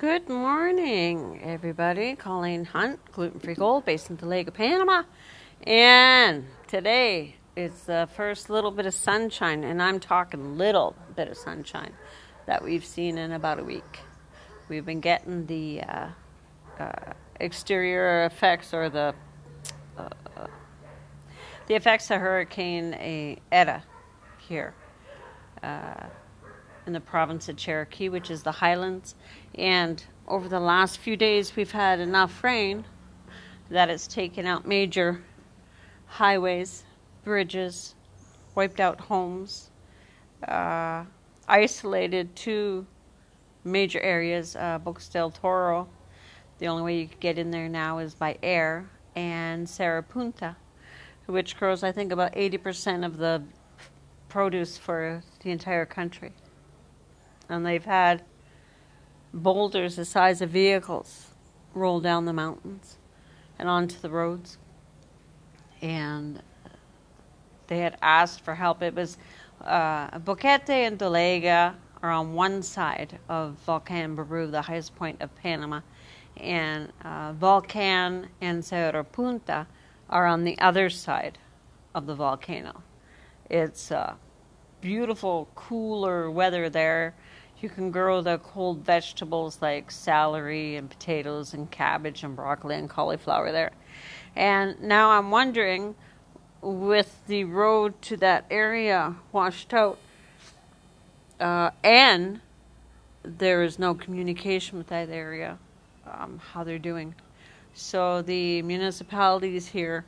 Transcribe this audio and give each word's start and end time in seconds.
Good 0.00 0.30
morning, 0.30 1.42
everybody. 1.44 2.16
Colleen 2.16 2.64
Hunt, 2.64 3.00
Gluten 3.12 3.38
Free 3.38 3.52
Gold, 3.52 3.84
based 3.84 4.08
in 4.08 4.16
the 4.16 4.24
Lake 4.24 4.48
of 4.48 4.54
Panama. 4.54 5.02
And 5.64 6.46
today 6.66 7.36
is 7.54 7.82
the 7.82 8.08
first 8.16 8.48
little 8.48 8.70
bit 8.70 8.86
of 8.86 8.94
sunshine, 8.94 9.62
and 9.62 9.82
I'm 9.82 10.00
talking 10.00 10.56
little 10.56 10.96
bit 11.14 11.28
of 11.28 11.36
sunshine 11.36 11.92
that 12.46 12.64
we've 12.64 12.82
seen 12.82 13.18
in 13.18 13.32
about 13.32 13.58
a 13.58 13.62
week. 13.62 14.00
We've 14.70 14.86
been 14.86 15.00
getting 15.00 15.44
the 15.44 15.82
uh, 15.82 16.08
uh, 16.78 17.12
exterior 17.38 18.24
effects 18.24 18.72
or 18.72 18.88
the 18.88 19.14
uh, 19.98 20.46
the 21.66 21.74
effects 21.74 22.10
of 22.10 22.22
Hurricane 22.22 23.38
Eta 23.52 23.82
here 24.38 24.72
uh, 25.62 26.06
in 26.86 26.92
the 26.92 27.00
province 27.00 27.48
of 27.48 27.56
Chiriquí, 27.56 28.10
which 28.10 28.30
is 28.30 28.42
the 28.42 28.52
highlands. 28.52 29.14
And 29.54 30.02
over 30.26 30.48
the 30.48 30.60
last 30.60 30.98
few 30.98 31.16
days, 31.16 31.56
we've 31.56 31.72
had 31.72 32.00
enough 32.00 32.42
rain 32.42 32.84
that 33.70 33.88
it's 33.88 34.06
taken 34.06 34.46
out 34.46 34.66
major 34.66 35.22
highways, 36.06 36.84
bridges, 37.24 37.94
wiped 38.54 38.80
out 38.80 39.00
homes, 39.00 39.70
uh, 40.46 41.04
isolated 41.48 42.34
two 42.34 42.86
major 43.64 44.00
areas, 44.00 44.56
uh, 44.56 44.78
Bocas 44.78 45.10
del 45.10 45.30
Toro. 45.30 45.88
The 46.58 46.68
only 46.68 46.82
way 46.82 46.98
you 46.98 47.08
could 47.08 47.20
get 47.20 47.38
in 47.38 47.50
there 47.50 47.68
now 47.68 47.98
is 47.98 48.14
by 48.14 48.38
air, 48.42 48.88
and 49.14 49.68
Cerro 49.68 50.02
Punta, 50.02 50.56
which 51.26 51.56
grows, 51.56 51.82
I 51.82 51.92
think, 51.92 52.12
about 52.12 52.34
80% 52.34 53.04
of 53.04 53.18
the 53.18 53.42
produce 54.28 54.76
for 54.78 55.22
the 55.42 55.50
entire 55.50 55.86
country. 55.86 56.32
And 57.50 57.66
they've 57.66 57.84
had 57.84 58.22
boulders 59.34 59.96
the 59.96 60.04
size 60.04 60.40
of 60.40 60.50
vehicles 60.50 61.26
roll 61.74 62.00
down 62.00 62.24
the 62.24 62.32
mountains 62.32 62.96
and 63.58 63.68
onto 63.68 63.98
the 63.98 64.08
roads. 64.10 64.56
And 65.82 66.42
they 67.66 67.78
had 67.78 67.98
asked 68.00 68.40
for 68.40 68.54
help. 68.54 68.82
It 68.82 68.94
was 68.94 69.18
uh, 69.60 70.18
Boquete 70.18 70.70
and 70.70 70.98
Dolega 70.98 71.74
are 72.02 72.10
on 72.10 72.32
one 72.32 72.62
side 72.62 73.18
of 73.28 73.52
Volcan 73.66 74.14
Baru, 74.14 74.50
the 74.50 74.62
highest 74.62 74.94
point 74.96 75.20
of 75.20 75.34
Panama, 75.36 75.80
and 76.36 76.92
uh, 77.04 77.32
Volcan 77.34 78.28
and 78.40 78.64
Cerro 78.64 79.04
Punta 79.04 79.66
are 80.08 80.26
on 80.26 80.44
the 80.44 80.58
other 80.58 80.88
side 80.88 81.38
of 81.94 82.06
the 82.06 82.14
volcano. 82.14 82.82
It's 83.50 83.92
uh, 83.92 84.14
beautiful, 84.80 85.48
cooler 85.54 86.30
weather 86.30 86.70
there. 86.70 87.14
You 87.60 87.68
can 87.68 87.90
grow 87.90 88.22
the 88.22 88.38
cold 88.38 88.78
vegetables 88.84 89.58
like 89.60 89.90
celery 89.90 90.76
and 90.76 90.88
potatoes 90.88 91.52
and 91.52 91.70
cabbage 91.70 92.24
and 92.24 92.34
broccoli 92.34 92.76
and 92.76 92.88
cauliflower 92.88 93.52
there. 93.52 93.72
And 94.34 94.80
now 94.80 95.10
I'm 95.10 95.30
wondering, 95.30 95.94
with 96.62 97.20
the 97.26 97.44
road 97.44 98.00
to 98.02 98.16
that 98.18 98.46
area 98.50 99.16
washed 99.32 99.74
out, 99.74 99.98
uh, 101.38 101.70
and 101.84 102.40
there 103.22 103.62
is 103.62 103.78
no 103.78 103.94
communication 103.94 104.78
with 104.78 104.86
that 104.88 105.10
area, 105.10 105.58
um, 106.06 106.40
how 106.52 106.64
they're 106.64 106.78
doing. 106.78 107.14
So 107.74 108.22
the 108.22 108.62
municipalities 108.62 109.68
here 109.68 110.06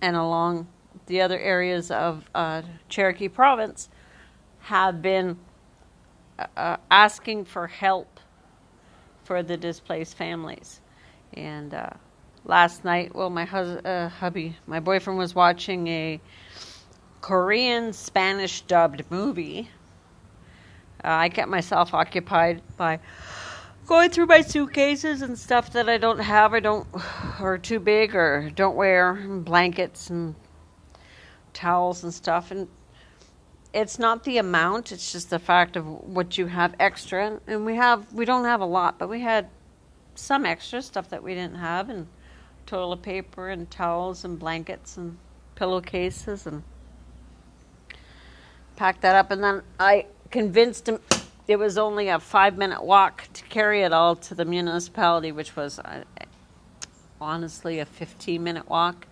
and 0.00 0.16
along 0.16 0.68
the 1.06 1.20
other 1.20 1.38
areas 1.38 1.90
of 1.90 2.28
uh, 2.34 2.62
Chiriquí 2.88 3.32
Province 3.32 3.88
have 4.60 5.02
been 5.02 5.38
uh, 6.56 6.76
asking 6.90 7.44
for 7.44 7.66
help 7.66 8.20
for 9.24 9.42
the 9.42 9.56
displaced 9.56 10.16
families. 10.16 10.80
And 11.34 11.72
uh, 11.74 11.90
last 12.44 12.84
night, 12.84 13.14
well, 13.14 13.30
my 13.30 13.44
hus- 13.44 13.84
uh, 13.84 14.08
hubby, 14.08 14.56
my 14.66 14.80
boyfriend 14.80 15.18
was 15.18 15.34
watching 15.34 15.86
a 15.88 16.20
Korean 17.20 17.92
Spanish 17.92 18.62
dubbed 18.62 19.04
movie. 19.10 19.70
Uh, 21.04 21.08
I 21.08 21.28
kept 21.28 21.48
myself 21.48 21.94
occupied 21.94 22.62
by 22.76 22.98
going 23.86 24.10
through 24.10 24.26
my 24.26 24.40
suitcases 24.40 25.22
and 25.22 25.38
stuff 25.38 25.72
that 25.72 25.88
I 25.88 25.98
don't 25.98 26.20
have, 26.20 26.54
I 26.54 26.60
don't, 26.60 26.86
or 27.40 27.58
too 27.58 27.80
big, 27.80 28.14
or 28.14 28.50
don't 28.54 28.76
wear, 28.76 29.14
blankets 29.14 30.10
and 30.10 30.34
towels 31.52 32.04
and 32.04 32.12
stuff. 32.12 32.50
And 32.50 32.68
it's 33.72 33.98
not 33.98 34.24
the 34.24 34.38
amount; 34.38 34.92
it's 34.92 35.12
just 35.12 35.30
the 35.30 35.38
fact 35.38 35.76
of 35.76 35.86
what 35.86 36.36
you 36.38 36.46
have 36.46 36.74
extra. 36.78 37.40
And 37.46 37.64
we 37.64 37.76
have, 37.76 38.12
we 38.12 38.24
don't 38.24 38.44
have 38.44 38.60
a 38.60 38.66
lot, 38.66 38.98
but 38.98 39.08
we 39.08 39.20
had 39.20 39.48
some 40.14 40.44
extra 40.44 40.82
stuff 40.82 41.08
that 41.10 41.22
we 41.22 41.34
didn't 41.34 41.56
have, 41.56 41.88
and 41.88 42.06
toilet 42.66 43.02
paper 43.02 43.48
and 43.48 43.70
towels 43.70 44.24
and 44.24 44.38
blankets 44.38 44.96
and 44.96 45.16
pillowcases 45.54 46.46
and 46.46 46.62
packed 48.76 49.02
that 49.02 49.14
up. 49.14 49.30
And 49.30 49.42
then 49.42 49.62
I 49.78 50.06
convinced 50.30 50.88
him 50.88 51.00
it 51.48 51.56
was 51.56 51.76
only 51.76 52.08
a 52.08 52.18
five 52.18 52.56
minute 52.56 52.82
walk 52.82 53.28
to 53.34 53.44
carry 53.44 53.82
it 53.82 53.92
all 53.92 54.16
to 54.16 54.34
the 54.34 54.44
municipality, 54.44 55.32
which 55.32 55.56
was 55.56 55.78
uh, 55.78 56.04
honestly 57.20 57.78
a 57.78 57.86
15 57.86 58.42
minute 58.42 58.68
walk. 58.68 59.06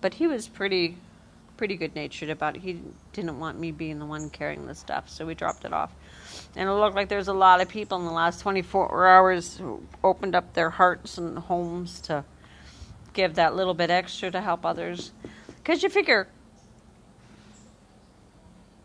But 0.00 0.14
he 0.14 0.26
was 0.26 0.48
pretty 0.48 0.98
pretty 1.56 1.76
good 1.76 1.94
natured 1.94 2.30
about 2.30 2.56
it. 2.56 2.62
He 2.62 2.80
didn't 3.12 3.38
want 3.38 3.58
me 3.58 3.72
being 3.72 3.98
the 3.98 4.06
one 4.06 4.30
carrying 4.30 4.66
the 4.66 4.74
stuff, 4.74 5.08
so 5.08 5.26
we 5.26 5.34
dropped 5.34 5.64
it 5.64 5.72
off. 5.72 5.92
And 6.56 6.68
it 6.68 6.72
looked 6.72 6.96
like 6.96 7.08
there's 7.08 7.28
a 7.28 7.34
lot 7.34 7.60
of 7.60 7.68
people 7.68 7.98
in 7.98 8.04
the 8.04 8.12
last 8.12 8.40
24 8.40 9.06
hours 9.06 9.56
who 9.56 9.82
opened 10.02 10.34
up 10.34 10.54
their 10.54 10.70
hearts 10.70 11.18
and 11.18 11.38
homes 11.38 12.00
to 12.02 12.24
give 13.12 13.34
that 13.36 13.54
little 13.54 13.74
bit 13.74 13.90
extra 13.90 14.30
to 14.30 14.40
help 14.40 14.66
others. 14.66 15.12
Because 15.56 15.82
you 15.82 15.88
figure 15.88 16.28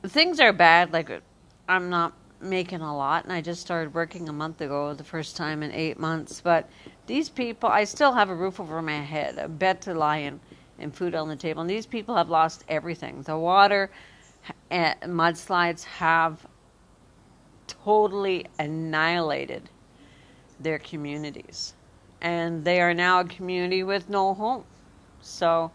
things 0.04 0.40
are 0.40 0.54
bad, 0.54 0.94
like 0.94 1.10
I'm 1.68 1.90
not 1.90 2.14
making 2.42 2.82
a 2.82 2.96
lot, 2.96 3.26
and 3.26 3.34
I 3.34 3.42
just 3.42 3.62
started 3.62 3.94
working 3.94 4.30
a 4.30 4.34
month 4.34 4.62
ago, 4.62 4.94
the 4.94 5.04
first 5.04 5.36
time 5.36 5.62
in 5.62 5.72
eight 5.72 6.00
months. 6.00 6.42
But 6.42 6.70
these 7.08 7.30
people, 7.30 7.70
I 7.70 7.84
still 7.84 8.14
have 8.14 8.30
a 8.30 8.36
roof 8.36 8.60
over 8.60 8.82
my 8.82 9.02
head, 9.02 9.38
a 9.38 9.48
bed 9.48 9.82
to 9.82 9.94
lie 9.94 10.18
in, 10.18 10.40
and 10.80 10.94
food 10.94 11.16
on 11.16 11.28
the 11.28 11.36
table. 11.36 11.62
And 11.62 11.70
these 11.70 11.86
people 11.86 12.16
have 12.16 12.30
lost 12.30 12.64
everything. 12.68 13.22
The 13.22 13.38
water 13.38 13.90
and 14.70 14.96
eh, 15.02 15.08
mudslides 15.08 15.84
have 15.84 16.46
totally 17.68 18.46
annihilated 18.58 19.70
their 20.60 20.80
communities. 20.80 21.74
And 22.22 22.64
they 22.66 22.82
are 22.82 22.94
now 22.94 23.22
a 23.22 23.26
community 23.26 23.84
with 23.84 24.10
no 24.10 24.34
home. 24.34 24.64
So 25.22 25.72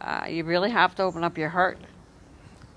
uh, 0.00 0.26
you 0.28 0.44
really 0.44 0.70
have 0.70 0.94
to 0.96 1.02
open 1.02 1.24
up 1.24 1.36
your 1.36 1.48
heart 1.48 1.78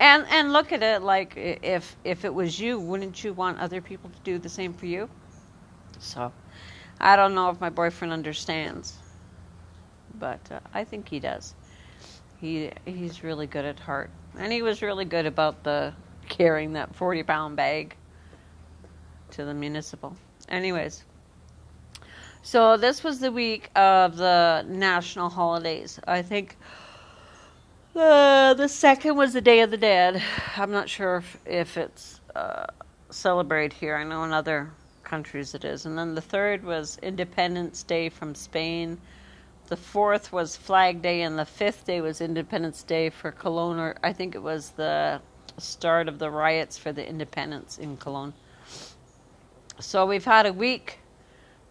and 0.00 0.26
and 0.28 0.52
look 0.52 0.72
at 0.72 0.82
it 0.82 1.02
like 1.02 1.34
if 1.36 1.96
if 2.04 2.24
it 2.24 2.34
was 2.34 2.58
you, 2.58 2.78
wouldn't 2.78 3.22
you 3.24 3.32
want 3.32 3.58
other 3.58 3.80
people 3.80 4.10
to 4.10 4.18
do 4.24 4.38
the 4.38 4.48
same 4.48 4.72
for 4.74 4.86
you? 4.86 5.08
So, 5.98 6.32
I 7.00 7.16
don't 7.16 7.34
know 7.34 7.50
if 7.50 7.60
my 7.60 7.70
boyfriend 7.70 8.12
understands, 8.12 8.98
but 10.18 10.40
uh, 10.50 10.60
I 10.72 10.84
think 10.84 11.08
he 11.08 11.20
does. 11.20 11.54
He 12.40 12.70
he's 12.84 13.22
really 13.24 13.46
good 13.46 13.64
at 13.64 13.78
heart, 13.80 14.10
and 14.38 14.52
he 14.52 14.62
was 14.62 14.82
really 14.82 15.04
good 15.04 15.26
about 15.26 15.64
the 15.64 15.92
carrying 16.28 16.72
that 16.74 16.94
forty 16.94 17.22
pound 17.22 17.56
bag 17.56 17.96
to 19.32 19.44
the 19.44 19.54
municipal. 19.54 20.16
Anyways. 20.48 21.04
So 22.42 22.76
this 22.76 23.02
was 23.02 23.20
the 23.20 23.32
week 23.32 23.70
of 23.74 24.18
the 24.18 24.66
national 24.68 25.30
holidays. 25.30 25.98
I 26.06 26.20
think 26.20 26.58
uh, 27.96 28.52
the 28.52 28.68
second 28.68 29.16
was 29.16 29.32
the 29.32 29.40
Day 29.40 29.60
of 29.60 29.70
the 29.70 29.78
Dead. 29.78 30.22
I'm 30.58 30.70
not 30.70 30.90
sure 30.90 31.16
if, 31.16 31.38
if 31.46 31.76
it's 31.78 32.20
uh, 32.36 32.66
celebrated 33.08 33.72
here. 33.72 33.96
I 33.96 34.04
know 34.04 34.24
in 34.24 34.32
other 34.32 34.70
countries 35.04 35.54
it 35.54 35.64
is. 35.64 35.86
And 35.86 35.96
then 35.96 36.14
the 36.14 36.20
third 36.20 36.64
was 36.64 36.98
Independence 37.02 37.82
Day 37.82 38.10
from 38.10 38.34
Spain. 38.34 38.98
The 39.66 39.76
fourth 39.76 40.32
was 40.32 40.56
Flag 40.56 41.00
Day, 41.00 41.22
and 41.22 41.38
the 41.38 41.44
fifth 41.44 41.86
day 41.86 42.00
was 42.00 42.20
Independence 42.20 42.82
Day 42.82 43.10
for 43.10 43.32
Colón. 43.32 43.78
Or 43.78 43.96
I 44.02 44.12
think 44.12 44.34
it 44.34 44.42
was 44.42 44.70
the 44.70 45.20
start 45.58 46.08
of 46.08 46.18
the 46.18 46.30
riots 46.30 46.76
for 46.76 46.92
the 46.92 47.08
independence 47.08 47.78
in 47.78 47.96
Colón. 47.96 48.32
So 49.80 50.06
we've 50.06 50.24
had 50.24 50.46
a 50.46 50.52
week 50.52 50.98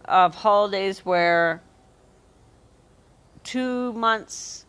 of 0.05 0.35
holidays 0.35 1.05
where 1.05 1.61
two 3.43 3.93
months 3.93 4.65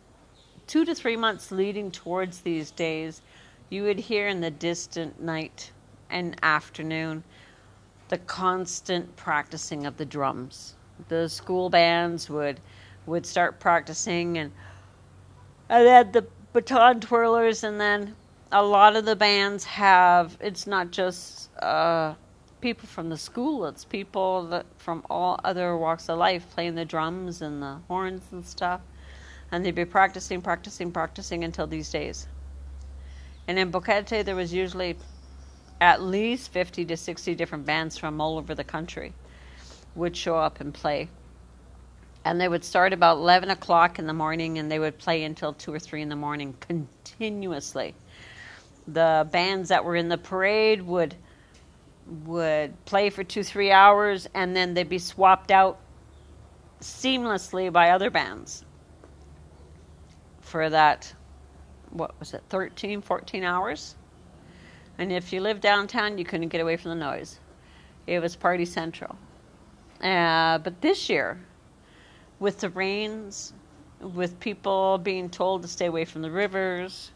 two 0.67 0.85
to 0.85 0.95
three 0.95 1.15
months 1.15 1.51
leading 1.51 1.91
towards 1.91 2.41
these 2.41 2.71
days, 2.71 3.21
you 3.69 3.83
would 3.83 3.99
hear 3.99 4.27
in 4.27 4.41
the 4.41 4.51
distant 4.51 5.21
night 5.21 5.71
and 6.09 6.35
afternoon 6.41 7.23
the 8.09 8.17
constant 8.17 9.15
practicing 9.15 9.85
of 9.85 9.97
the 9.97 10.05
drums. 10.05 10.75
The 11.07 11.27
school 11.29 11.69
bands 11.69 12.29
would 12.29 12.59
would 13.05 13.25
start 13.25 13.59
practicing 13.59 14.37
and 14.37 14.51
and 15.69 15.87
had 15.87 16.13
the 16.13 16.25
baton 16.53 16.99
twirlers 16.99 17.63
and 17.63 17.79
then 17.79 18.15
a 18.51 18.63
lot 18.63 18.95
of 18.95 19.05
the 19.05 19.15
bands 19.15 19.63
have 19.65 20.37
it's 20.39 20.67
not 20.67 20.91
just 20.91 21.49
uh, 21.57 22.13
people 22.65 22.87
from 22.87 23.09
the 23.09 23.17
school. 23.17 23.67
It's 23.67 23.85
people 23.85 24.47
that 24.47 24.65
from 24.77 25.05
all 25.07 25.39
other 25.43 25.77
walks 25.77 26.09
of 26.09 26.17
life 26.17 26.49
playing 26.49 26.73
the 26.73 26.83
drums 26.83 27.43
and 27.43 27.61
the 27.61 27.77
horns 27.87 28.23
and 28.31 28.43
stuff. 28.43 28.81
And 29.51 29.63
they'd 29.63 29.75
be 29.75 29.85
practicing, 29.85 30.41
practicing, 30.41 30.91
practicing 30.91 31.43
until 31.43 31.67
these 31.67 31.91
days. 31.91 32.27
And 33.47 33.59
in 33.59 33.71
Boquete, 33.71 34.25
there 34.25 34.35
was 34.35 34.51
usually 34.51 34.97
at 35.79 36.01
least 36.01 36.51
50 36.51 36.85
to 36.85 36.97
60 36.97 37.35
different 37.35 37.67
bands 37.67 37.99
from 37.99 38.19
all 38.19 38.37
over 38.39 38.55
the 38.55 38.63
country 38.63 39.13
would 39.93 40.17
show 40.17 40.35
up 40.35 40.59
and 40.59 40.73
play. 40.73 41.07
And 42.25 42.41
they 42.41 42.47
would 42.47 42.65
start 42.65 42.91
about 42.91 43.17
11 43.17 43.49
o'clock 43.51 43.99
in 43.99 44.07
the 44.07 44.13
morning 44.13 44.57
and 44.57 44.69
they 44.69 44.79
would 44.79 44.97
play 44.97 45.23
until 45.23 45.53
2 45.53 45.73
or 45.73 45.79
3 45.79 46.01
in 46.01 46.09
the 46.09 46.15
morning 46.15 46.55
continuously. 46.59 47.95
The 48.87 49.27
bands 49.31 49.69
that 49.69 49.85
were 49.85 49.95
in 49.95 50.09
the 50.09 50.17
parade 50.17 50.81
would 50.81 51.15
would 52.25 52.85
play 52.85 53.09
for 53.09 53.23
two, 53.23 53.43
three 53.43 53.71
hours, 53.71 54.27
and 54.35 54.55
then 54.55 54.75
they'd 54.75 54.87
be 54.87 54.99
swapped 54.99 55.49
out 55.49 55.79
seamlessly 56.79 57.71
by 57.71 57.89
other 57.89 58.11
bands 58.11 58.63
for 60.41 60.69
that, 60.69 61.11
what 61.89 62.17
was 62.19 62.33
it, 62.33 62.43
13, 62.49 63.01
14 63.01 63.43
hours? 63.43 63.95
And 64.97 65.11
if 65.11 65.33
you 65.33 65.41
lived 65.41 65.61
downtown, 65.61 66.17
you 66.17 66.25
couldn't 66.25 66.49
get 66.49 66.61
away 66.61 66.77
from 66.77 66.89
the 66.89 66.95
noise. 67.05 67.39
It 68.07 68.19
was 68.19 68.35
party 68.35 68.65
central. 68.65 69.17
Uh, 69.99 70.59
but 70.59 70.81
this 70.81 71.09
year, 71.09 71.39
with 72.39 72.59
the 72.59 72.69
rains, 72.69 73.53
with 73.99 74.39
people 74.39 74.97
being 74.97 75.29
told 75.29 75.61
to 75.61 75.67
stay 75.67 75.85
away 75.85 76.05
from 76.05 76.21
the 76.21 76.31
rivers, 76.31 77.11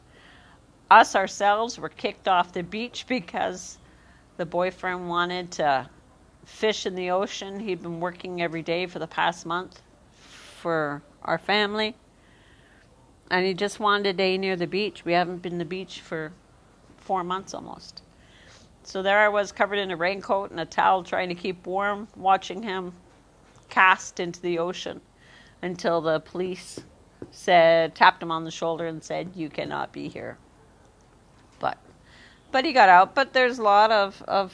us 0.89 1.16
ourselves 1.16 1.77
were 1.77 1.89
kicked 1.89 2.27
off 2.27 2.54
the 2.54 2.63
beach 2.63 3.06
because 3.07 3.77
the 4.38 4.45
boyfriend 4.45 5.07
wanted 5.07 5.51
to 5.51 5.89
fish 6.45 6.86
in 6.86 6.95
the 6.95 7.12
ocean. 7.12 7.60
He'd 7.60 7.83
been 7.83 8.00
working 8.00 8.42
every 8.42 8.62
day 8.62 8.88
for 8.88 9.00
the 9.00 9.07
past 9.07 9.45
month 9.45 9.81
for 10.62 11.01
our 11.22 11.38
family. 11.38 11.95
And 13.30 13.45
he 13.45 13.54
just 13.54 13.80
wanted 13.80 14.07
a 14.07 14.13
day 14.13 14.38
near 14.38 14.56
the 14.56 14.65
beach. 14.65 15.06
We 15.06 15.13
haven't 15.13 15.44
been 15.44 15.54
to 15.54 15.57
the 15.60 15.65
beach 15.65 16.01
for 16.01 16.31
four 16.98 17.24
months 17.24 17.54
almost. 17.54 18.01
So 18.83 19.04
there 19.04 19.19
I 19.19 19.30
was 19.30 19.51
covered 19.51 19.77
in 19.77 19.92
a 19.92 19.95
raincoat 19.95 20.50
and 20.50 20.60
a 20.60 20.65
towel 20.65 21.04
trying 21.04 21.30
to 21.30 21.36
keep 21.36 21.68
warm, 21.68 22.07
watching 22.15 22.63
him 22.63 22.94
cast 23.69 24.19
into 24.19 24.42
the 24.42 24.57
ocean 24.57 25.00
until 25.61 26.01
the 26.01 26.19
police 26.19 26.79
said 27.31 27.95
tapped 27.95 28.23
him 28.23 28.31
on 28.31 28.44
the 28.44 28.51
shoulder 28.51 28.88
and 28.88 29.03
said, 29.03 29.31
You 29.35 29.50
cannot 29.50 29.91
be 29.91 30.07
here 30.07 30.38
but 31.59 31.77
but 32.51 32.65
he 32.65 32.73
got 32.73 32.89
out. 32.89 33.13
But 33.13 33.33
there's 33.33 33.59
a 33.59 33.63
lot 33.63 33.91
of 33.91 34.21
of 34.23 34.53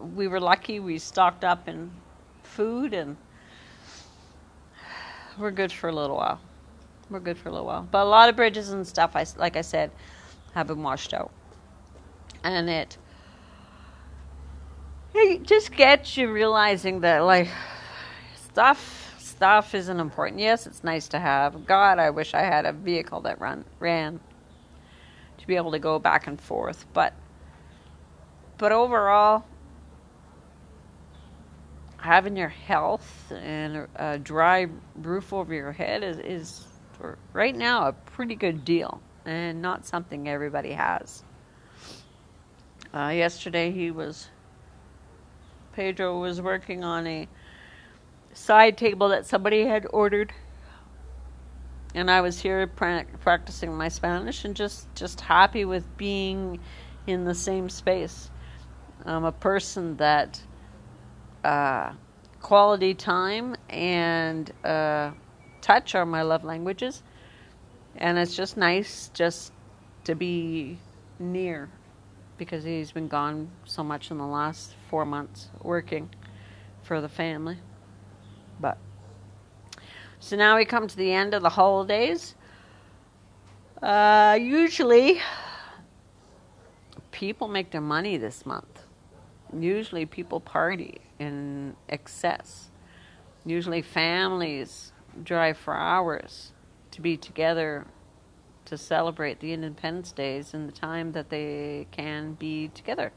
we 0.00 0.26
were 0.26 0.40
lucky. 0.40 0.80
We 0.80 0.98
stocked 0.98 1.44
up 1.44 1.68
in 1.68 1.90
food 2.42 2.94
and 2.94 3.16
we're 5.38 5.50
good 5.50 5.70
for 5.70 5.88
a 5.88 5.92
little 5.92 6.16
while. 6.16 6.40
We're 7.10 7.20
good 7.20 7.38
for 7.38 7.50
a 7.50 7.52
little 7.52 7.66
while. 7.66 7.86
But 7.88 8.02
a 8.02 8.08
lot 8.08 8.28
of 8.28 8.36
bridges 8.36 8.70
and 8.70 8.86
stuff, 8.86 9.14
I 9.14 9.26
like 9.36 9.56
I 9.56 9.60
said, 9.60 9.90
have 10.54 10.66
been 10.66 10.82
washed 10.82 11.14
out, 11.14 11.30
and 12.42 12.68
it 12.68 12.96
it 15.14 15.44
just 15.44 15.72
gets 15.72 16.16
you 16.16 16.32
realizing 16.32 17.00
that 17.00 17.20
like 17.20 17.48
stuff 18.34 19.05
stuff 19.36 19.74
isn't 19.74 20.00
important. 20.00 20.40
Yes, 20.40 20.66
it's 20.66 20.82
nice 20.82 21.08
to 21.08 21.18
have. 21.18 21.66
God, 21.66 21.98
I 21.98 22.10
wish 22.10 22.32
I 22.32 22.40
had 22.40 22.64
a 22.64 22.72
vehicle 22.72 23.20
that 23.22 23.38
run 23.38 23.64
ran 23.78 24.18
to 25.38 25.46
be 25.46 25.56
able 25.56 25.72
to 25.72 25.78
go 25.78 25.98
back 25.98 26.26
and 26.26 26.40
forth. 26.40 26.86
But 26.94 27.12
but 28.58 28.72
overall, 28.72 29.44
having 31.98 32.36
your 32.36 32.48
health 32.48 33.30
and 33.30 33.86
a 33.96 34.18
dry 34.18 34.68
roof 34.94 35.34
over 35.34 35.52
your 35.52 35.72
head 35.72 36.02
is, 36.02 36.18
is 36.18 36.66
right 37.34 37.54
now 37.54 37.88
a 37.88 37.92
pretty 37.92 38.34
good 38.34 38.64
deal 38.64 39.02
and 39.26 39.60
not 39.60 39.84
something 39.84 40.26
everybody 40.28 40.72
has. 40.72 41.22
Uh, 42.94 43.08
yesterday 43.08 43.70
he 43.70 43.90
was 43.90 44.28
Pedro 45.74 46.18
was 46.18 46.40
working 46.40 46.82
on 46.84 47.06
a 47.06 47.28
side 48.36 48.76
table 48.76 49.08
that 49.08 49.26
somebody 49.26 49.64
had 49.64 49.86
ordered. 49.90 50.32
And 51.94 52.10
I 52.10 52.20
was 52.20 52.40
here 52.40 52.66
pra- 52.66 53.06
practicing 53.20 53.74
my 53.74 53.88
Spanish 53.88 54.44
and 54.44 54.54
just 54.54 54.94
just 54.94 55.20
happy 55.20 55.64
with 55.64 55.96
being 55.96 56.60
in 57.06 57.24
the 57.24 57.34
same 57.34 57.70
space. 57.70 58.30
I'm 59.04 59.24
a 59.24 59.32
person 59.32 59.96
that 59.96 60.40
uh, 61.44 61.92
quality 62.40 62.92
time 62.94 63.56
and 63.70 64.50
uh, 64.64 65.12
touch 65.60 65.94
are 65.94 66.04
my 66.04 66.22
love 66.22 66.44
languages, 66.44 67.02
and 67.96 68.18
it's 68.18 68.36
just 68.36 68.56
nice 68.56 69.10
just 69.14 69.52
to 70.04 70.14
be 70.14 70.78
near 71.18 71.70
because 72.36 72.64
he's 72.64 72.92
been 72.92 73.08
gone 73.08 73.50
so 73.64 73.82
much 73.82 74.10
in 74.10 74.18
the 74.18 74.26
last 74.26 74.74
four 74.90 75.06
months 75.06 75.48
working 75.62 76.10
for 76.82 77.00
the 77.00 77.08
family, 77.08 77.58
but 78.60 78.78
so 80.18 80.36
now 80.36 80.56
we 80.56 80.64
come 80.64 80.88
to 80.88 80.96
the 80.96 81.12
end 81.12 81.34
of 81.34 81.42
the 81.42 81.50
holidays. 81.50 82.34
Uh, 83.82 84.38
usually, 84.40 85.20
people 87.12 87.48
make 87.48 87.70
their 87.70 87.80
money 87.80 88.16
this 88.16 88.46
month. 88.46 88.84
Usually, 89.56 90.06
people 90.06 90.40
party 90.40 91.00
in 91.18 91.76
excess. 91.88 92.70
Usually, 93.44 93.82
families 93.82 94.92
drive 95.22 95.56
for 95.56 95.74
hours 95.74 96.52
to 96.90 97.00
be 97.00 97.16
together 97.16 97.86
to 98.64 98.76
celebrate 98.76 99.40
the 99.40 99.52
Independence 99.52 100.12
Days 100.12 100.54
and 100.54 100.68
the 100.68 100.72
time 100.72 101.12
that 101.12 101.30
they 101.30 101.86
can 101.92 102.34
be 102.34 102.68
together. 102.68 103.12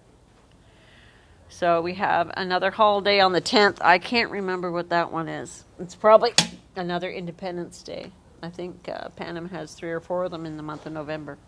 So 1.51 1.81
we 1.81 1.95
have 1.95 2.31
another 2.37 2.69
holiday 2.69 3.19
on 3.19 3.31
the 3.31 3.41
10th. 3.41 3.79
I 3.81 3.97
can't 3.97 4.29
remember 4.29 4.71
what 4.71 4.89
that 4.89 5.11
one 5.11 5.27
is. 5.27 5.65
It's 5.79 5.95
probably 5.95 6.31
another 6.75 7.09
Independence 7.09 7.81
Day. 7.81 8.11
I 8.43 8.49
think 8.49 8.87
uh, 8.87 9.09
Panama 9.09 9.47
has 9.49 9.73
three 9.73 9.89
or 9.89 9.99
four 9.99 10.25
of 10.25 10.31
them 10.31 10.45
in 10.45 10.57
the 10.57 10.63
month 10.63 10.85
of 10.85 10.93
November. 10.93 11.39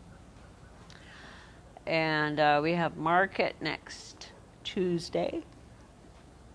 And 1.86 2.39
uh, 2.39 2.59
we 2.63 2.74
have 2.74 2.98
market 2.98 3.56
next 3.62 4.30
Tuesday. 4.63 5.44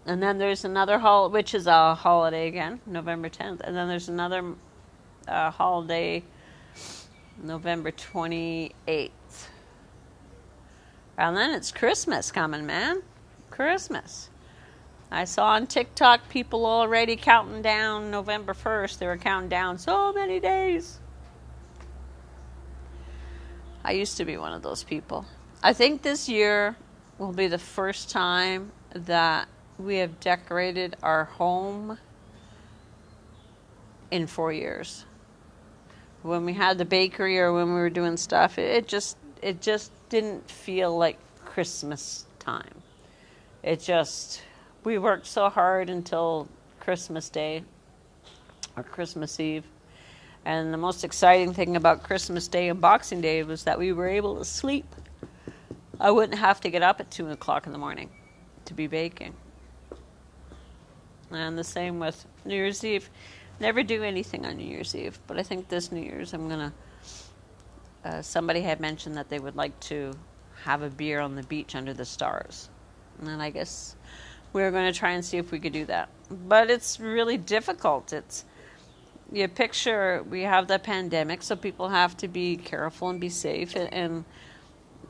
And 0.06 0.20
then 0.20 0.38
there's 0.38 0.64
another 0.64 0.98
holiday, 0.98 1.32
which 1.32 1.54
is 1.54 1.68
a 1.68 1.94
holiday 1.94 2.48
again, 2.48 2.80
November 2.84 3.28
10th. 3.28 3.60
And 3.60 3.76
then 3.76 3.86
there's 3.86 4.08
another 4.08 4.54
uh, 5.28 5.52
holiday, 5.52 6.24
November 7.40 7.92
28th. 7.92 9.10
And 11.16 11.36
then 11.36 11.54
it's 11.54 11.70
Christmas 11.70 12.32
coming, 12.32 12.66
man. 12.66 13.02
Christmas. 13.50 14.30
I 15.10 15.24
saw 15.24 15.46
on 15.50 15.66
TikTok 15.66 16.28
people 16.28 16.66
already 16.66 17.16
counting 17.16 17.62
down 17.62 18.10
November 18.10 18.54
1st. 18.54 18.98
They 18.98 19.06
were 19.06 19.16
counting 19.16 19.48
down 19.48 19.78
so 19.78 20.12
many 20.12 20.40
days. 20.40 20.98
I 23.84 23.92
used 23.92 24.16
to 24.16 24.24
be 24.24 24.36
one 24.36 24.52
of 24.52 24.62
those 24.62 24.82
people. 24.82 25.26
I 25.62 25.72
think 25.72 26.02
this 26.02 26.28
year 26.28 26.76
will 27.18 27.32
be 27.32 27.46
the 27.46 27.58
first 27.58 28.10
time 28.10 28.72
that 28.92 29.48
we 29.78 29.98
have 29.98 30.18
decorated 30.20 30.96
our 31.02 31.24
home 31.24 31.98
in 34.10 34.26
four 34.26 34.52
years. 34.52 35.04
When 36.22 36.44
we 36.44 36.54
had 36.54 36.78
the 36.78 36.84
bakery 36.84 37.38
or 37.38 37.52
when 37.52 37.68
we 37.68 37.80
were 37.80 37.90
doing 37.90 38.16
stuff, 38.16 38.58
it 38.58 38.88
just 38.88 39.16
it 39.42 39.60
just 39.60 39.92
didn't 40.08 40.50
feel 40.50 40.96
like 40.96 41.18
Christmas 41.44 42.26
time. 42.38 42.82
It 43.62 43.80
just 43.80 44.42
we 44.84 44.98
worked 44.98 45.26
so 45.26 45.48
hard 45.48 45.90
until 45.90 46.48
Christmas 46.80 47.28
Day 47.28 47.64
or 48.76 48.82
Christmas 48.82 49.40
Eve. 49.40 49.64
And 50.44 50.72
the 50.72 50.78
most 50.78 51.02
exciting 51.02 51.52
thing 51.52 51.74
about 51.74 52.04
Christmas 52.04 52.46
Day 52.46 52.68
and 52.68 52.80
Boxing 52.80 53.20
Day 53.20 53.42
was 53.42 53.64
that 53.64 53.78
we 53.78 53.92
were 53.92 54.08
able 54.08 54.38
to 54.38 54.44
sleep. 54.44 54.86
I 55.98 56.12
wouldn't 56.12 56.38
have 56.38 56.60
to 56.60 56.70
get 56.70 56.82
up 56.82 57.00
at 57.00 57.10
2 57.10 57.30
o'clock 57.30 57.66
in 57.66 57.72
the 57.72 57.78
morning 57.78 58.10
to 58.66 58.74
be 58.74 58.86
baking. 58.86 59.34
And 61.32 61.58
the 61.58 61.64
same 61.64 61.98
with 61.98 62.24
New 62.44 62.54
Year's 62.54 62.84
Eve. 62.84 63.10
Never 63.58 63.82
do 63.82 64.04
anything 64.04 64.46
on 64.46 64.58
New 64.58 64.68
Year's 64.68 64.94
Eve, 64.94 65.18
but 65.26 65.38
I 65.38 65.42
think 65.42 65.68
this 65.68 65.90
New 65.90 66.02
Year's 66.02 66.32
I'm 66.32 66.48
going 66.48 66.70
to. 66.70 66.72
Uh, 68.04 68.22
somebody 68.22 68.60
had 68.60 68.78
mentioned 68.78 69.16
that 69.16 69.28
they 69.28 69.40
would 69.40 69.56
like 69.56 69.78
to 69.80 70.12
have 70.62 70.82
a 70.82 70.90
beer 70.90 71.18
on 71.18 71.34
the 71.34 71.42
beach 71.42 71.74
under 71.74 71.92
the 71.92 72.04
stars. 72.04 72.68
And 73.20 73.42
I 73.42 73.50
guess 73.50 73.96
we 74.52 74.62
are 74.62 74.70
going 74.70 74.92
to 74.92 74.98
try 74.98 75.10
and 75.10 75.24
see 75.24 75.36
if 75.36 75.50
we 75.50 75.58
could 75.58 75.72
do 75.72 75.84
that. 75.86 76.08
But 76.30 76.70
it's 76.70 77.00
really 77.00 77.36
difficult. 77.36 78.12
It's 78.12 78.44
you 79.32 79.48
picture 79.48 80.24
we 80.28 80.42
have 80.42 80.68
the 80.68 80.78
pandemic, 80.78 81.42
so 81.42 81.56
people 81.56 81.88
have 81.88 82.16
to 82.18 82.28
be 82.28 82.56
careful 82.56 83.08
and 83.08 83.20
be 83.20 83.28
safe. 83.28 83.74
And, 83.74 83.92
and 83.92 84.24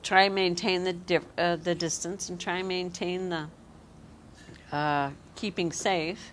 try 0.02 0.22
and 0.22 0.34
maintain 0.34 0.84
the 0.84 1.20
uh, 1.36 1.56
the 1.56 1.74
distance 1.74 2.28
and 2.28 2.40
try 2.40 2.58
and 2.58 2.68
maintain 2.68 3.28
the 3.28 3.48
uh, 4.72 5.10
keeping 5.34 5.72
safe. 5.72 6.32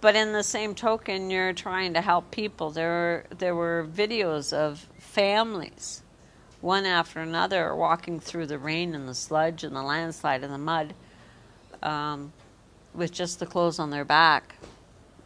But 0.00 0.14
in 0.14 0.32
the 0.32 0.44
same 0.44 0.74
token, 0.74 1.30
you're 1.30 1.52
trying 1.52 1.94
to 1.94 2.00
help 2.00 2.30
people. 2.30 2.70
There 2.70 2.88
were, 2.88 3.24
there 3.36 3.54
were 3.54 3.88
videos 3.92 4.52
of 4.52 4.86
families, 4.98 6.02
one 6.60 6.84
after 6.84 7.20
another, 7.20 7.74
walking 7.74 8.18
through 8.18 8.46
the 8.46 8.58
rain 8.58 8.94
and 8.94 9.08
the 9.08 9.14
sludge 9.14 9.64
and 9.64 9.74
the 9.74 9.82
landslide 9.82 10.42
and 10.42 10.52
the 10.52 10.58
mud 10.58 10.94
um, 11.82 12.32
with 12.94 13.12
just 13.12 13.38
the 13.38 13.46
clothes 13.46 13.78
on 13.78 13.90
their 13.90 14.04
back 14.04 14.56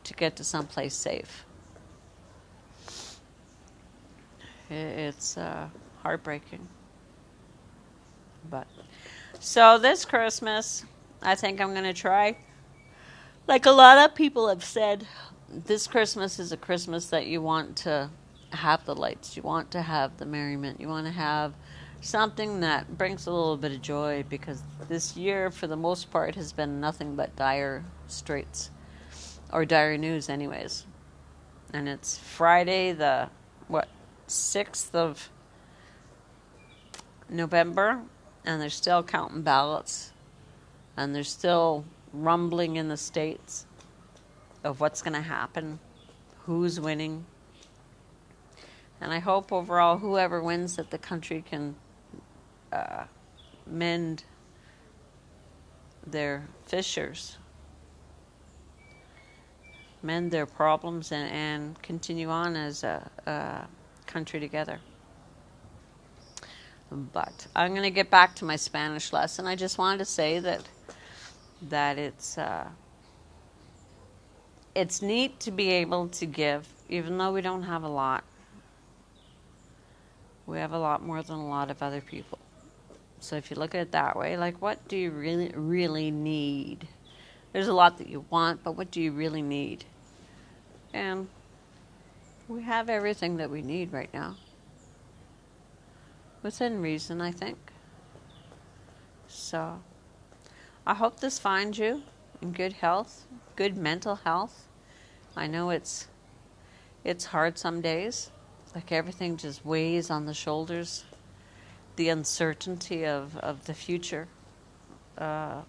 to 0.05 0.15
get 0.15 0.37
to 0.37 0.45
someplace 0.45 0.95
safe. 0.95 1.45
It's 4.69 5.37
uh, 5.37 5.69
heartbreaking. 6.03 6.67
But 8.51 8.67
so 9.39 9.79
this 9.79 10.05
Christmas, 10.05 10.85
I 11.23 11.35
think 11.35 11.61
I'm 11.61 11.73
going 11.73 11.85
to 11.85 11.93
try. 11.93 12.37
Like 13.47 13.67
a 13.67 13.71
lot 13.71 13.99
of 13.99 14.15
people 14.15 14.49
have 14.49 14.65
said, 14.65 15.07
this 15.49 15.87
Christmas 15.87 16.39
is 16.39 16.53
a 16.53 16.57
Christmas 16.57 17.07
that 17.07 17.27
you 17.27 17.43
want 17.43 17.77
to 17.79 18.09
have 18.53 18.85
the 18.85 18.95
lights, 18.95 19.37
you 19.37 19.43
want 19.43 19.71
to 19.73 19.83
have 19.83 20.17
the 20.19 20.27
merriment, 20.27 20.81
you 20.81 20.89
want 20.89 21.07
to 21.07 21.13
have 21.13 21.55
something 22.01 22.61
that 22.61 22.99
brings 22.99 23.27
a 23.27 23.31
little 23.31 23.57
bit 23.57 23.73
of 23.73 23.81
joy 23.81 24.25
because 24.29 24.63
this 24.89 25.17
year, 25.17 25.51
for 25.51 25.67
the 25.67 25.77
most 25.77 26.11
part, 26.11 26.35
has 26.35 26.53
been 26.53 26.81
nothing 26.81 27.15
but 27.15 27.35
dire 27.37 27.85
straits 28.09 28.71
or 29.53 29.65
dire 29.65 29.97
news, 29.97 30.29
anyways. 30.29 30.87
And 31.73 31.89
it's 31.89 32.19
Friday, 32.19 32.93
the 32.93 33.31
what, 33.69 33.89
6th 34.29 34.95
of 34.95 35.31
November, 37.29 38.03
and 38.45 38.61
they're 38.61 38.69
still 38.69 39.03
counting 39.03 39.43
ballots, 39.43 40.13
and 40.97 41.15
they're 41.15 41.23
still 41.23 41.85
rumbling 42.13 42.77
in 42.77 42.89
the 42.89 42.97
states 42.97 43.67
of 44.65 44.81
what's 44.81 45.03
going 45.03 45.15
to 45.15 45.23
happen, 45.23 45.79
who's 46.45 46.81
winning. 46.81 47.25
And 49.03 49.13
I 49.13 49.19
hope 49.19 49.53
overall, 49.53 49.99
whoever 49.99 50.41
wins, 50.41 50.77
that 50.77 50.91
the 50.93 50.99
country 50.99 51.43
can 51.45 51.75
uh, 52.73 53.05
mend 53.67 54.23
their 56.07 56.47
fissures, 56.67 57.37
mend 60.05 60.31
their 60.31 60.47
problems, 60.47 61.11
and, 61.11 61.29
and 61.33 61.83
continue 61.83 62.31
on 62.31 62.55
as 62.55 62.85
a, 62.85 63.11
a 63.27 63.67
country 64.07 64.39
together. 64.39 64.79
But 66.93 67.49
I'm 67.57 67.73
going 67.73 67.83
to 67.83 67.91
get 67.91 68.09
back 68.09 68.37
to 68.37 68.45
my 68.45 68.57
Spanish 68.57 69.13
lesson. 69.13 69.49
I 69.49 69.57
just 69.57 69.79
wanted 69.79 69.99
to 69.99 70.05
say 70.05 70.39
that 70.39 70.63
that 71.71 71.99
it's 71.99 72.39
uh, 72.39 72.69
it's 74.77 75.03
neat 75.03 75.41
to 75.41 75.51
be 75.51 75.71
able 75.71 76.09
to 76.09 76.27
give, 76.27 76.69
even 76.89 77.19
though 77.19 77.33
we 77.33 77.41
don't 77.41 77.65
have 77.65 77.83
a 77.83 77.89
lot. 77.89 78.23
We 80.47 80.59
have 80.59 80.73
a 80.73 80.79
lot 80.79 81.03
more 81.03 81.23
than 81.23 81.37
a 81.37 81.49
lot 81.49 81.71
of 81.71 81.83
other 81.83 82.01
people. 82.01 82.39
So 83.21 83.37
if 83.37 83.51
you 83.51 83.57
look 83.57 83.75
at 83.75 83.81
it 83.81 83.93
that 83.93 84.17
way, 84.17 84.37
like 84.37 84.61
what 84.61 84.87
do 84.89 84.97
you 84.97 85.11
really 85.11 85.53
really 85.55 86.11
need? 86.11 86.89
There's 87.53 87.69
a 87.69 87.73
lot 87.73 87.99
that 87.99 88.09
you 88.09 88.25
want, 88.31 88.65
but 88.65 88.73
what 88.73 88.91
do 88.91 89.01
you 89.01 89.13
really 89.13 89.43
need? 89.43 89.85
And 90.93 91.29
we 92.49 92.63
have 92.63 92.89
everything 92.89 93.37
that 93.37 93.51
we 93.51 93.63
need 93.63 93.93
right 93.93 94.13
now. 94.13 94.37
Within 96.43 96.83
reason, 96.83 97.21
I 97.21 97.31
think. 97.31 97.59
So 99.29 99.81
I 100.87 100.95
hope 100.95 101.21
this 101.21 101.39
finds 101.39 101.79
you 101.79 102.03
in 102.41 102.53
good 102.53 102.75
health, 102.75 103.27
good 103.55 103.77
mental 103.77 104.17
health. 104.17 104.67
I 105.37 105.47
know 105.47 105.71
it's 105.71 106.09
it's 107.05 107.27
hard 107.27 107.59
some 107.59 107.81
days. 107.81 108.31
Like 108.75 108.93
everything 108.93 109.37
just 109.37 109.65
weighs 109.65 110.11
on 110.11 110.27
the 110.27 110.35
shoulders. 110.35 111.05
The 111.97 112.09
uncertainty 112.09 113.05
of, 113.05 113.37
of 113.39 113.67
the 113.67 113.75
future. 113.75 114.29
Uh, 115.19 115.63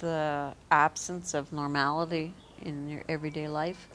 the 0.00 0.52
absence 0.70 1.32
of 1.34 1.52
normality 1.52 2.34
in 2.62 2.88
your 2.88 3.02
everyday 3.08 3.48
life. 3.48 3.88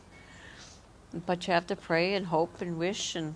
But 1.26 1.46
you 1.48 1.54
have 1.54 1.68
to 1.68 1.76
pray 1.76 2.16
and 2.16 2.26
hope 2.26 2.62
and 2.62 2.78
wish 2.78 3.16
and 3.16 3.36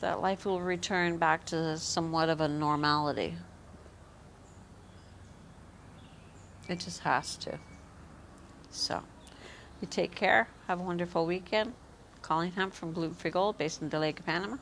that 0.00 0.20
life 0.20 0.44
will 0.44 0.60
return 0.60 1.16
back 1.16 1.44
to 1.46 1.78
somewhat 1.78 2.28
of 2.28 2.40
a 2.40 2.48
normality. 2.48 3.34
It 6.68 6.80
just 6.80 7.00
has 7.00 7.36
to. 7.36 7.58
So, 8.70 9.02
you 9.80 9.88
take 9.88 10.14
care. 10.14 10.48
Have 10.66 10.80
a 10.80 10.82
wonderful 10.82 11.24
weekend. 11.24 11.72
Hunt 12.28 12.74
from 12.74 13.14
Free 13.14 13.30
Gold, 13.30 13.56
based 13.56 13.80
in 13.82 13.88
the 13.88 14.00
Lake 14.00 14.18
of 14.18 14.26
Panama. 14.26 14.56